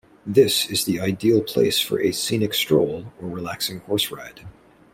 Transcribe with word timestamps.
This 0.25 0.65
is 0.67 0.85
the 0.85 0.99
ideal 0.99 1.43
place 1.43 1.79
for 1.79 2.01
a 2.01 2.11
scenic 2.11 2.55
stroll 2.55 3.13
or 3.21 3.29
relaxing 3.29 3.81
horse 3.81 4.09
ride. 4.09 4.41